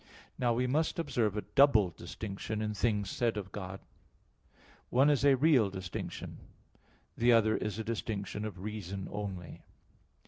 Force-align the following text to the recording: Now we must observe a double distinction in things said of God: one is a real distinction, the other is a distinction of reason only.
Now 0.39 0.51
we 0.53 0.65
must 0.65 0.97
observe 0.97 1.37
a 1.37 1.43
double 1.43 1.91
distinction 1.91 2.59
in 2.59 2.73
things 2.73 3.07
said 3.07 3.37
of 3.37 3.51
God: 3.51 3.79
one 4.89 5.11
is 5.11 5.23
a 5.23 5.35
real 5.37 5.69
distinction, 5.69 6.39
the 7.15 7.31
other 7.31 7.55
is 7.55 7.77
a 7.77 7.83
distinction 7.83 8.43
of 8.43 8.61
reason 8.63 9.07
only. 9.11 9.61